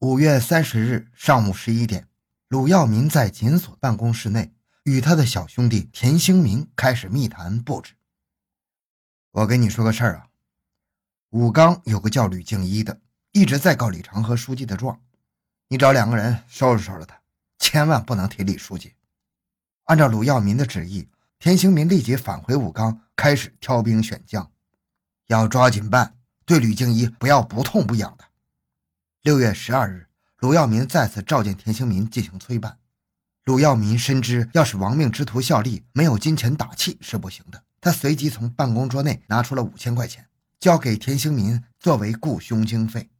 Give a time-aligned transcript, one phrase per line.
[0.00, 2.06] 五月三十日上午十一点，
[2.46, 4.52] 鲁耀民在检所办公室内
[4.84, 7.94] 与他的小兄弟田兴民开始密谈布置。
[9.32, 10.28] 我跟你说个事儿啊，
[11.30, 13.00] 武冈有个叫吕静一的，
[13.32, 15.00] 一直在告李长河书记的状，
[15.66, 17.20] 你找两个人收拾收拾他，
[17.58, 18.94] 千万不能提李书记。
[19.86, 21.08] 按照鲁耀民的旨意，
[21.40, 24.48] 田兴民立即返回武冈，开始挑兵选将，
[25.26, 28.27] 要抓紧办，对吕静一不要不痛不痒的。
[29.22, 30.06] 六月十二日，
[30.38, 32.78] 鲁耀民再次召见田兴民进行催办。
[33.44, 37.64] 鲁耀民深知，要是亡命之徒效力，没有金钱打气是不行的。
[37.80, 40.28] 他随即从办公桌内拿出了五千块钱，
[40.60, 43.10] 交给田兴民作为雇凶经费。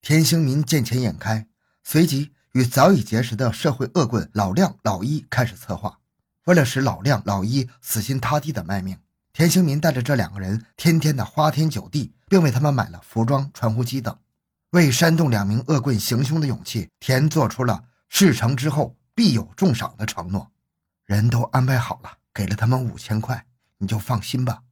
[0.00, 1.46] 田兴民见钱眼开，
[1.84, 5.98] 随即与早已结识的社会恶棍老亮、老一开始策划。
[6.46, 8.98] 为了使老亮、老一死心塌地的卖命，
[9.34, 14.16] 田兴民带着这两个人天天的花天酒地，并为他们买了服装、传呼机等。
[14.70, 20.52] 为煽动两名恶棍行凶的勇气，田做出了事成之后必有重赏的承诺。
[21.06, 23.44] 人都安排好了，给了他们五千块，
[23.78, 24.62] 你就放心吧。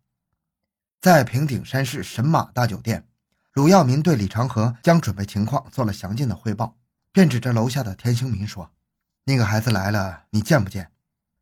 [1.01, 3.09] 在平顶山市神马大酒店，
[3.55, 6.77] 鲁耀民对李长河将准备情况做了详尽的汇报，
[7.11, 8.71] 便指着楼下的田兴民说
[9.25, 10.93] ：“那个孩子来了，你见不见？”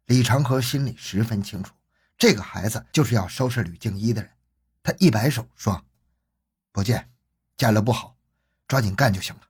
[0.07, 1.75] 李长河心里十分清楚，
[2.17, 4.31] 这个孩子就是要收拾吕静一的人。
[4.83, 5.85] 他一摆手说
[6.73, 7.11] ：“不见，
[7.59, 8.16] 见了不好。”
[8.69, 9.43] 抓紧干就行了。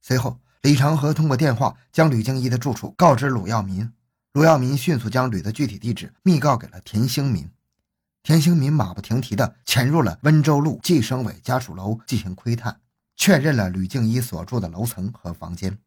[0.00, 3.92] 随后，李长河通过电话将吕静一的住处告知鲁耀民，
[4.32, 7.48] 鲁耀民迅速将吕的具体地址密告给了田兴民。
[8.22, 12.78] 田兴民马不停蹄地潜入了温州路计生委家属楼进行窥探，
[13.16, 15.78] 确认了吕静一所住的楼层和房间。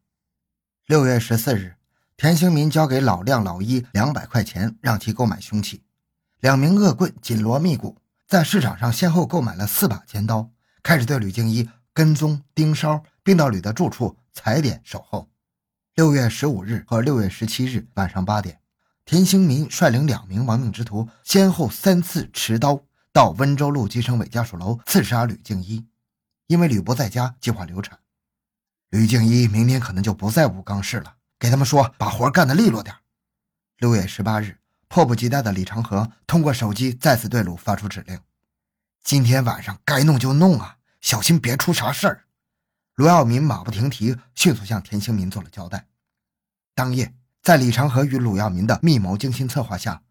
[0.88, 1.75] 六月十四日，
[2.17, 5.83] 田兴民交给老亮、老一两百块钱，让其购买凶器。
[6.39, 10.50] 两名恶棍紧锣密鼓，在市场上先后购买了四把尖刀，
[10.81, 11.70] 开始对吕静一。
[11.94, 15.30] 跟踪盯梢，并到吕的住处踩点守候。
[15.94, 18.59] 六月十五日和六月十七日晚上八点，
[19.05, 22.81] 田兴民率领两名亡命之徒，先后三次持刀
[23.11, 25.86] 到温州路计生委家属楼刺杀吕静一。
[26.48, 27.99] 因为吕不在家，计划流产。
[28.89, 32.95] 吕静一明天可能就不在武冈市了，给他们说把活干得利落点。
[33.77, 38.20] 六月十八日，迫不及待的李长河通过手机再次对鲁发出指令：
[39.04, 40.77] 今天晚上该弄就弄啊！
[41.03, 42.23] 小心别出啥事儿！
[42.95, 45.86] 罗耀民马不停蹄，迅速向田兴民做了交代。
[46.73, 50.02] 当夜，在李长河与鲁耀民的密谋精心策划下，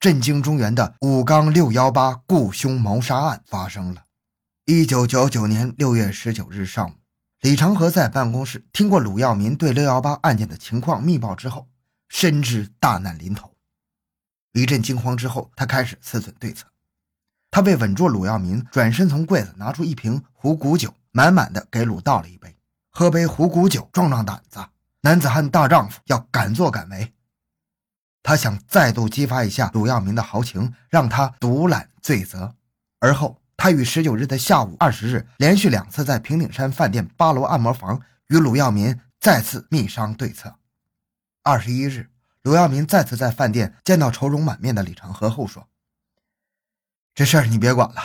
[0.00, 4.06] 震惊中原的武冈六幺八雇凶谋杀案发生了。
[4.64, 6.94] 一九九九年六月十九日上午，
[7.42, 11.68] 李长河在办公室听过鲁耀民对六幺八案件的情况密报之后，
[12.08, 13.54] 深知大难临头。
[14.54, 16.66] 一阵惊慌之后，他开始思忖对策。
[17.58, 22.56] 他为稳住鲁耀民，转身从柜子拿出一瓶虎骨酒，满满的给鲁倒了一杯。
[22.88, 24.64] 喝杯虎骨酒，壮壮胆子，
[25.00, 27.12] 男子汉大丈夫要敢作敢为。
[28.22, 32.54] 他想再度激发一下鲁耀民的豪情，让他独揽罪责。
[33.00, 40.54] 而后，他于十九日的下午二十日，连续两次在平顶山饭店八楼按摩房与鲁耀民再次密商对策。
[41.42, 42.08] 二十一日，
[42.44, 45.66] 鲁耀民再次在饭店见到愁容满面的李长河后说。
[47.18, 48.00] 这事儿你别管了，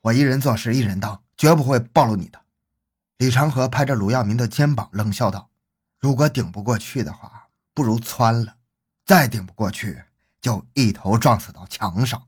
[0.00, 2.40] 我一人做事一人当，绝不会暴露你的。
[3.18, 5.48] 李长河拍着鲁耀民的肩膀，冷笑道
[6.00, 8.54] ：“如果顶不过去的话，不如窜了；
[9.04, 10.02] 再顶不过去，
[10.40, 12.20] 就一头撞死到墙上。”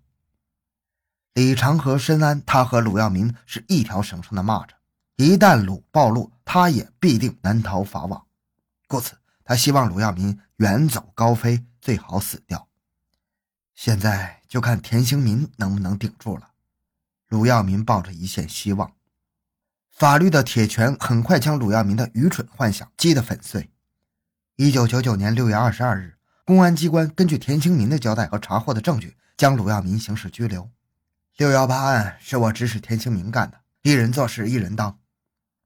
[1.35, 4.69] 李长河深谙他和鲁耀民是一条绳上的蚂蚱，
[5.17, 8.25] 一旦鲁暴露，他也必定难逃法网。
[8.87, 12.69] 故此，他希望鲁耀民远走高飞，最好死掉。
[13.75, 16.51] 现在就看田兴民能不能顶住了。
[17.29, 18.93] 鲁耀民抱着一线希望，
[19.91, 23.71] 法律的铁拳很快将鲁耀民的愚蠢幻想击得粉碎。
[24.57, 30.71] 一九九九年六月二十二日，公安机关根据田兴民的交代和查获的证据，将鲁耀民刑事拘留。
[31.37, 34.99] 六幺八案是我指使田兴民干的，一人做事一人当。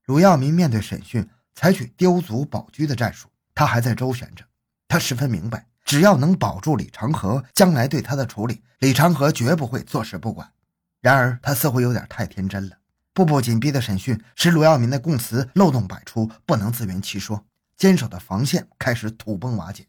[0.04, 4.45] 鲁耀民面对审讯，采取丢卒保车的战术，他还在周旋着，
[4.89, 5.68] 他十分明白。
[5.84, 10.52] 只要能保住李长河，将来对他的处理，李长河绝不会坐视不管。
[11.00, 12.78] 然而，他似乎有点太天真了。
[13.12, 17.44] 步步紧逼的审讯使鲁耀民的供词漏洞百出，不能自圆其说，
[17.76, 19.86] 坚守的防线开始土崩瓦解。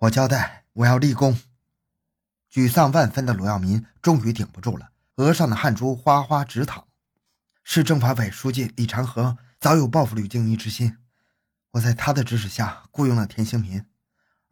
[0.00, 1.40] 我交代，我要立功。
[2.52, 6.86] 沮丧万分的鲁耀民终于顶不住了，额上的汗珠哗哗直淌。
[7.64, 10.98] 市政法委书记李长河早有报复吕静怡之心，
[11.72, 13.84] 我在他的指使下雇佣了田兴民。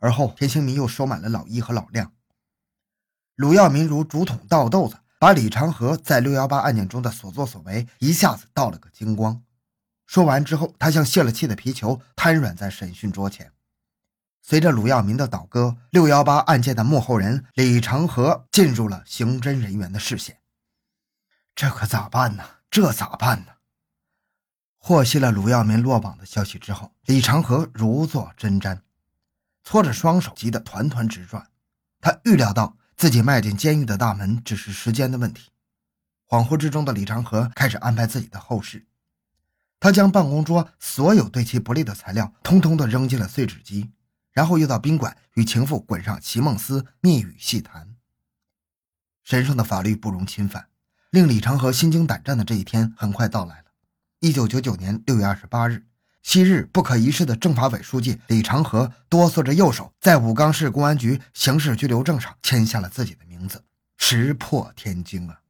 [0.02, 2.12] 而后，田兴民又收买了老一和老亮。
[3.36, 9.44] 鲁耀民如竹筒倒豆子，把李长河在六幺八案件中的所作所为一下子倒了个精光。
[10.04, 13.52] 说完之后，他像泄了气的皮球，瘫软在审讯桌前。
[14.42, 20.40] 随着鲁耀民的倒戈，六幺八案件的幕后人李长河进入了刑侦人员的视线。
[21.54, 22.42] 这可咋办呢？
[22.68, 23.52] 这咋办呢？
[24.78, 28.80] 获悉了鲁耀民落网的消息之后，李长河如坐针毡，
[29.64, 31.48] 搓着双手，急得团团直转。
[32.00, 35.50] 他预料到自己迈进监狱的大门只是时间的问题。
[36.26, 38.86] 恍惚之中的李长河开始安排自己的后事。
[39.78, 43.90] 他将办公桌所有对其不利的材料通通的扔进了碎纸机，
[44.30, 47.96] 然后又到宾馆与情妇滚上席梦思，密语细谈。
[49.22, 50.68] 神圣的法律不容侵犯。
[51.10, 53.66] 令李长河心惊胆战的这一天很快到来了。
[54.20, 55.84] 一九九九年六月二十八日，
[56.22, 63.62] 昔日不可一世的政法委书记李长河哆嗦着右手，在武冈市公安局刑事拘留证上签下了自己的名字，
[63.98, 65.40] 石破天惊啊！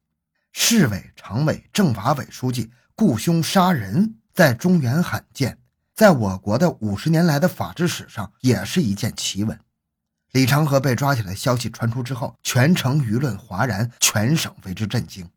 [0.53, 5.59] 市委常委、政法委书记雇凶杀人，在中原罕见，
[5.95, 9.59] 在我国的五十年来的法治史上也是一件奇闻。
[10.33, 15.29] 李长河被抓起来消息传出之后，全城舆论哗然，全省为之震惊。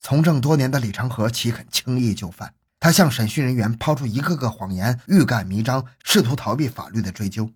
[0.00, 2.54] 从政多年的李长河岂肯轻易就范？
[2.78, 7.50] 他向审讯人员抛出一个个谎言，欲盖弥彰，试图逃避法律的追究。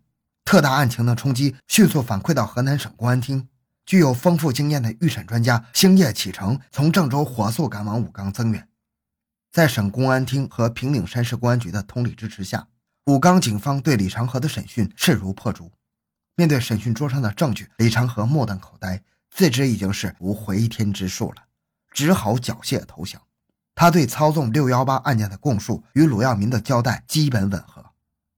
[0.44, 3.48] 特大案情的冲击迅速反馈到河南省公安厅，
[3.84, 8.66] 具有丰富经验的预审专家星夜启程，从郑州火速赶往武冈增援。
[9.52, 12.66] 在省公安厅和平顶山市公安局的通力支持下，
[13.06, 15.70] 武冈警方对李长河的审讯势如破竹。
[16.36, 21.44] 面对审讯桌上的证据，李长河目瞪口呆，自知已经是无回天之术了。
[21.92, 23.20] 只好缴械投降。
[23.80, 27.82] 他对操纵六幺八案件的供述与鲁耀民的交代基本吻合。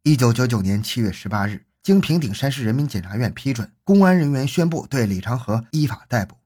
[0.04, 6.36] 一九九九年七月十八日，经平顶山市人民检察院批准，公安人员宣布对李长河依法逮捕。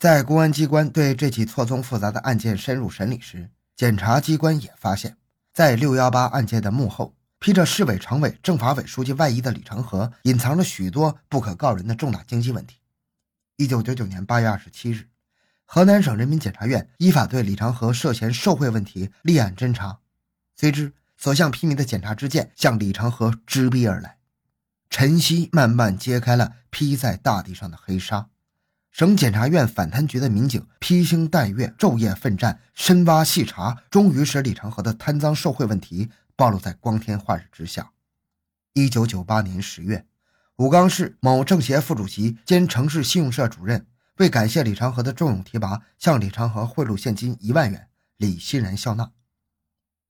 [0.00, 5.16] 在公安机关对这起错综复杂的案件深入审理时，检察机关也发现，
[5.54, 12.78] 在六幺八案件的幕后，披着市委常委、政法委书记外衣的李长河，隐藏着许多不可告人的重大经济问题。
[13.56, 15.09] 一九九九年八月二十七日。
[15.72, 20.00] 河南省人民检察院依法对李长河涉嫌受贿问题立案侦查，
[20.56, 24.18] 随之所向披靡的检察之剑向李长河直逼而来，
[24.90, 28.26] 晨曦慢慢揭开了披在大地上的黑纱。
[28.90, 37.92] 省检察院反贪局的民警披星戴月、昼夜奋战、深挖细查，终于使李长河的贪赃受贿问题暴露在光天化日之下。
[38.72, 40.04] 一九九八年十月，
[40.56, 43.86] 武冈市某政协副主席兼城市信用社主任。
[44.20, 47.88] 为感谢李长河的重用提拔，向李长河贿赂现金一万元，
[48.18, 49.12] 李欣然笑纳。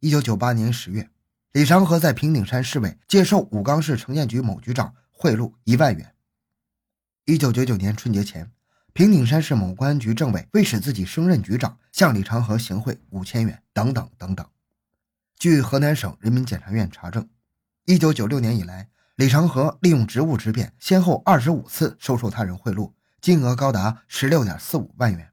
[0.01, 1.09] 一九九八年十月，
[1.53, 6.13] 李长河在平顶山市委接受武冈市城建局某局长贿赂一万元。
[7.25, 8.51] 一九九九年春节前，
[8.93, 14.45] 平顶山市某公安局政委为使自己升任局长，向李长河行贿五千元，等等等等。
[15.39, 17.29] 据河南省人民检察院查证，
[17.85, 22.91] 一九九六年以来，李长河利用职务之便，先后二十五次收受他人贿赂。
[23.21, 25.31] 金额高达十六点四五万元，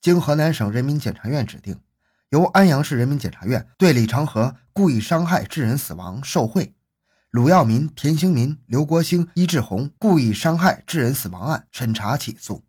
[0.00, 1.78] 经河南省人民检察院指定，
[2.30, 6.74] 由安阳市人民检察院对李长河故意伤害致人死亡、受贿，
[7.30, 12.64] 鲁耀民、田兴民、刘国兴、伊志红故意伤害致人死亡案审查起诉。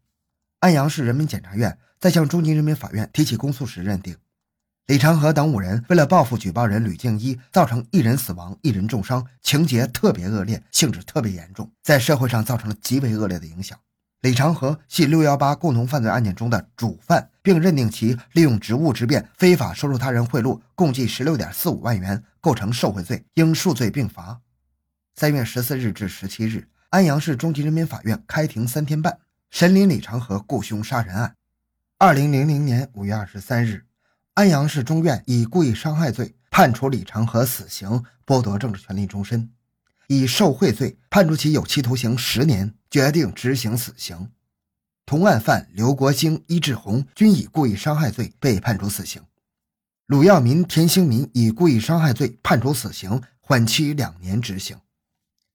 [0.60, 4.18] 安阳市人民检察院在向中级人民法院提起公诉时认定，
[4.88, 13.80] 李长河等五人为了报复举报人吕静一，造成一人死亡、一人重伤，情节特别恶劣，性质特别严重，在社会上造成了极为恶劣的影响。
[14.26, 24.42] 李长河系六幺八共同犯罪案件中的主犯，并认定其利用职务之便非法收受他人贿赂，共计十六点四五万元，构成受贿罪，应数罪并罚。
[25.16, 29.20] 三月十四日至十七日，安阳市中级人民法院开庭三天半，
[29.52, 31.36] 审理李长河雇凶杀人案。
[32.00, 33.86] 二零零零年五月二十三日，
[34.34, 39.52] 安阳市中院以故意伤害罪判处李长河死刑，剥夺政治权利终身。
[40.08, 44.32] 以受贿罪判处其有期徒刑十年，决定执行死刑。
[45.06, 49.22] 同案犯刘国兴、伊志红均以故意伤害罪被判处死刑。
[50.08, 54.78] 鲁耀民、田兴民以故意伤害罪判处死刑，缓期两年执行。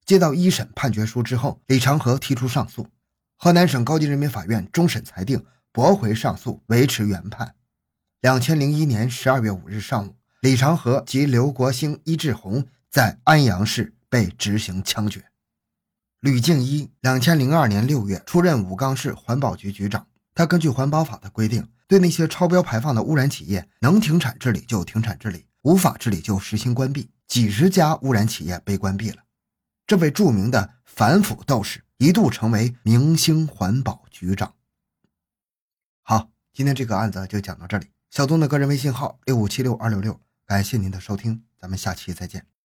[0.04, 2.88] 接到一审判决书之后，李长河提出上诉，
[3.36, 7.54] 河南省高级人民法院终审裁定驳回上诉，维持原判。
[8.20, 13.94] 两千零一年十二月五日上午，李长河及刘国兴、伊志红在安阳市。
[14.10, 15.24] 被执行枪决。
[16.20, 20.06] 吕静一，两千零二年六月出任武冈市环保局局长。
[20.34, 27.10] 他根据环保法的规定，对那些超标排放的污染企业，能停产治理就停产治理，无法治理就实行关闭。
[27.26, 29.22] 几十家污染企业被关闭了。
[29.86, 34.54] 这位著名的反腐斗士一度成为明星环保局长。
[36.02, 37.86] 好，今天这个案子就讲到这里。
[38.10, 40.20] 小东的个人微信号六五七六二六六。
[40.44, 42.59] 感谢您的收听，咱们下期再见。